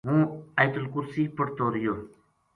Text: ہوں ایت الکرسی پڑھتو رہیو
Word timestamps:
ہوں 0.07 0.21
ایت 0.59 0.73
الکرسی 0.79 1.23
پڑھتو 1.37 1.65
رہیو 1.73 1.95